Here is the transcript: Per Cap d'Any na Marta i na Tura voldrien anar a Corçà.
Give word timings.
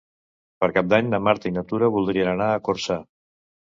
Per 0.63 0.69
Cap 0.77 0.89
d'Any 0.93 1.13
na 1.13 1.21
Marta 1.27 1.49
i 1.51 1.53
na 1.59 1.67
Tura 1.75 1.93
voldrien 2.01 2.35
anar 2.37 2.53
a 2.57 2.69
Corçà. 2.71 3.03